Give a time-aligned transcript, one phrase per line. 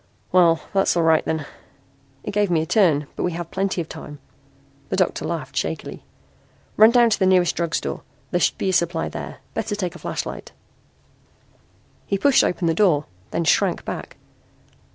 [0.31, 1.45] "Well, that's all right, then.
[2.23, 4.17] It gave me a turn, but we have plenty of time."
[4.89, 6.03] The doctor laughed shakily.
[6.75, 8.01] "Run down to the nearest drug store.
[8.31, 9.41] There should be a supply there.
[9.53, 10.53] Better take a flashlight."
[12.07, 14.17] He pushed open the door, then shrank back.